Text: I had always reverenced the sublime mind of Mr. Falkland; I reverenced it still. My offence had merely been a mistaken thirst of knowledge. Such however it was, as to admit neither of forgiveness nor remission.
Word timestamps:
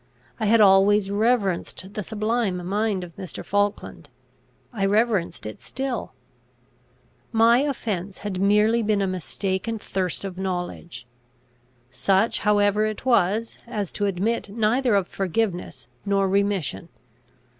I 0.39 0.47
had 0.47 0.61
always 0.61 1.11
reverenced 1.11 1.93
the 1.93 2.01
sublime 2.01 2.65
mind 2.65 3.03
of 3.03 3.15
Mr. 3.17 3.45
Falkland; 3.45 4.09
I 4.73 4.83
reverenced 4.83 5.45
it 5.45 5.61
still. 5.61 6.13
My 7.31 7.59
offence 7.59 8.17
had 8.25 8.41
merely 8.41 8.81
been 8.81 9.03
a 9.03 9.05
mistaken 9.05 9.77
thirst 9.77 10.25
of 10.25 10.39
knowledge. 10.39 11.05
Such 11.91 12.39
however 12.39 12.83
it 12.87 13.05
was, 13.05 13.59
as 13.67 13.91
to 13.91 14.07
admit 14.07 14.49
neither 14.49 14.95
of 14.95 15.07
forgiveness 15.07 15.87
nor 16.03 16.27
remission. 16.27 16.89